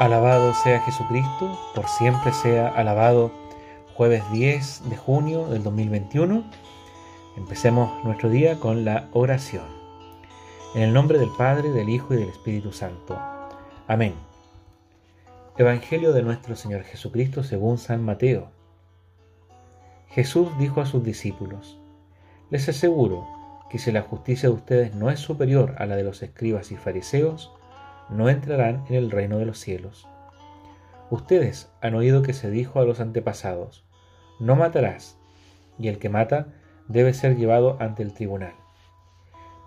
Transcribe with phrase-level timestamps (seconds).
[0.00, 3.30] Alabado sea Jesucristo, por siempre sea alabado.
[3.94, 6.42] Jueves 10 de junio del 2021.
[7.36, 9.62] Empecemos nuestro día con la oración.
[10.74, 13.16] En el nombre del Padre, del Hijo y del Espíritu Santo.
[13.86, 14.14] Amén.
[15.58, 18.48] Evangelio de nuestro Señor Jesucristo según San Mateo.
[20.08, 21.78] Jesús dijo a sus discípulos,
[22.50, 23.28] Les aseguro
[23.70, 26.76] que si la justicia de ustedes no es superior a la de los escribas y
[26.76, 27.53] fariseos,
[28.10, 30.08] no entrarán en el reino de los cielos.
[31.10, 33.84] Ustedes han oído que se dijo a los antepasados,
[34.40, 35.18] no matarás,
[35.78, 36.48] y el que mata
[36.88, 38.54] debe ser llevado ante el tribunal.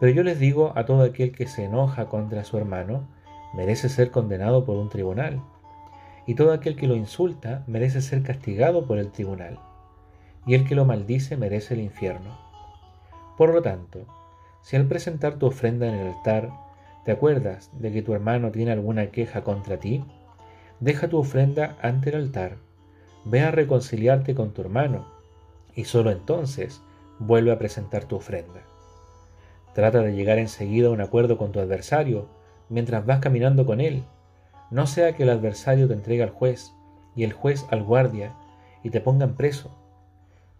[0.00, 3.08] Pero yo les digo a todo aquel que se enoja contra su hermano,
[3.54, 5.42] merece ser condenado por un tribunal,
[6.26, 9.58] y todo aquel que lo insulta merece ser castigado por el tribunal,
[10.46, 12.38] y el que lo maldice merece el infierno.
[13.36, 14.06] Por lo tanto,
[14.62, 16.50] si al presentar tu ofrenda en el altar
[17.04, 20.04] ¿Te acuerdas de que tu hermano tiene alguna queja contra ti?
[20.80, 22.56] Deja tu ofrenda ante el altar.
[23.26, 25.06] Ve a reconciliarte con tu hermano
[25.74, 26.80] y solo entonces
[27.18, 28.62] vuelve a presentar tu ofrenda.
[29.74, 32.28] Trata de llegar enseguida a un acuerdo con tu adversario
[32.70, 34.04] mientras vas caminando con él.
[34.70, 36.72] No sea que el adversario te entregue al juez
[37.14, 38.34] y el juez al guardia
[38.82, 39.70] y te pongan preso.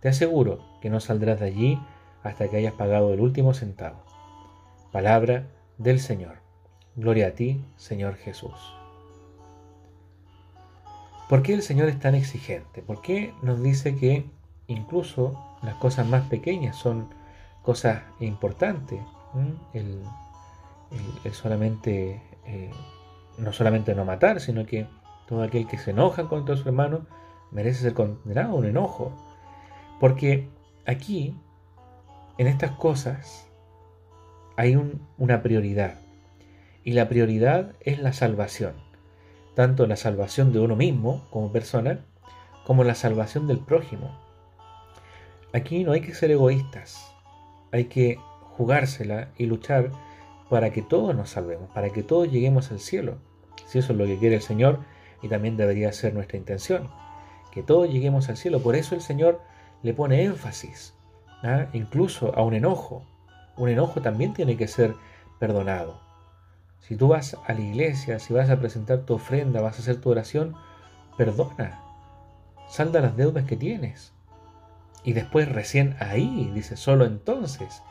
[0.00, 1.80] Te aseguro que no saldrás de allí
[2.22, 4.04] hasta que hayas pagado el último centavo.
[4.92, 5.46] Palabra
[5.78, 6.38] del Señor.
[6.96, 8.54] Gloria a ti, Señor Jesús.
[11.28, 12.82] ¿Por qué el Señor es tan exigente?
[12.82, 14.30] ¿Por qué nos dice que
[14.66, 17.08] incluso las cosas más pequeñas son
[17.62, 19.00] cosas importantes?
[19.72, 20.02] El,
[21.32, 22.70] solamente, eh,
[23.38, 24.86] no solamente no matar, sino que
[25.26, 27.06] todo aquel que se enoja contra su hermano
[27.50, 29.12] merece ser condenado a un enojo.
[29.98, 30.48] Porque
[30.86, 31.36] aquí,
[32.36, 33.48] en estas cosas,
[34.56, 34.78] hay
[35.18, 35.98] una prioridad.
[36.84, 38.74] Y la prioridad es la salvación.
[39.54, 42.04] Tanto la salvación de uno mismo como persona,
[42.64, 44.18] como la salvación del prójimo.
[45.52, 47.12] Aquí no hay que ser egoístas.
[47.72, 48.18] Hay que
[48.56, 49.90] jugársela y luchar
[50.50, 53.18] para que todos nos salvemos, para que todos lleguemos al cielo.
[53.66, 54.80] Si eso es lo que quiere el Señor
[55.22, 56.90] y también debería ser nuestra intención.
[57.50, 58.60] Que todos lleguemos al cielo.
[58.60, 59.40] Por eso el Señor
[59.82, 60.94] le pone énfasis,
[61.42, 61.66] ¿ah?
[61.72, 63.06] incluso a un enojo,
[63.56, 64.94] un enojo también tiene que ser
[65.38, 66.00] perdonado.
[66.80, 70.00] Si tú vas a la iglesia, si vas a presentar tu ofrenda, vas a hacer
[70.00, 70.54] tu oración,
[71.16, 71.80] perdona.
[72.68, 74.12] Salda las deudas que tienes.
[75.02, 77.82] Y después recién ahí, dice, solo entonces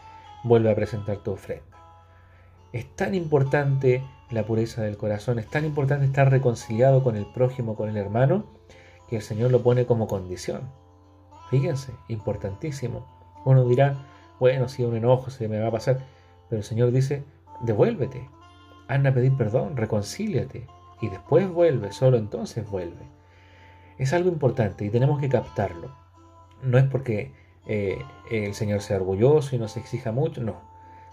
[0.44, 1.64] vuelve a presentar tu ofrenda.
[2.72, 7.76] Es tan importante la pureza del corazón, es tan importante estar reconciliado con el prójimo,
[7.76, 8.46] con el hermano,
[9.08, 10.70] que el Señor lo pone como condición.
[11.50, 13.06] Fíjense, importantísimo.
[13.46, 14.06] Uno dirá,
[14.40, 16.00] bueno, si un enojo se me va a pasar,
[16.50, 17.24] pero el Señor dice,
[17.62, 18.30] devuélvete,
[18.88, 20.68] anda a pedir perdón, reconcíliate,
[21.02, 23.08] y después vuelve, solo entonces vuelve.
[23.98, 25.96] Es algo importante y tenemos que captarlo.
[26.62, 27.34] No es porque
[27.68, 28.00] eh,
[28.32, 30.62] el Señor sea orgulloso y nos exija mucho, no,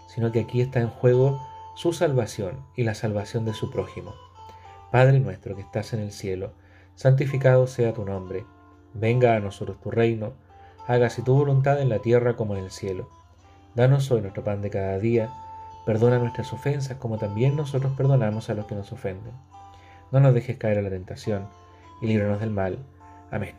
[0.08, 1.40] sino que aquí está en juego
[1.74, 4.14] su salvación y la salvación de su prójimo.
[4.90, 6.52] Padre nuestro que estás en el cielo,
[6.94, 8.44] santificado sea tu nombre,
[8.92, 10.34] venga a nosotros tu reino,
[10.90, 13.08] hágase tu voluntad en la tierra como en el cielo.
[13.76, 15.32] Danos hoy nuestro pan de cada día,
[15.86, 19.32] perdona nuestras ofensas como también nosotros perdonamos a los que nos ofenden.
[20.10, 21.46] No nos dejes caer a la tentación
[22.02, 22.78] y líbranos del mal.
[23.30, 23.54] Amén.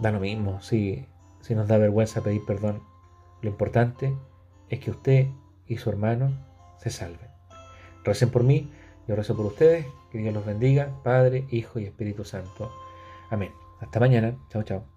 [0.00, 1.06] Da lo mismo si,
[1.40, 2.82] si nos da vergüenza pedir perdón.
[3.40, 4.12] Lo importante
[4.70, 5.28] es que usted
[5.68, 6.32] y su hermano
[6.78, 7.30] se salven.
[8.02, 8.72] Recen por mí,
[9.06, 9.86] yo rezo por ustedes.
[10.10, 12.72] Que Dios los bendiga, Padre, Hijo y Espíritu Santo.
[13.30, 13.52] Amén.
[13.80, 14.36] Hasta mañana.
[14.50, 14.93] Chao, chao.